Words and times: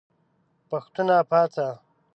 پښتونه 0.69 1.15
پاڅه! 1.29 1.67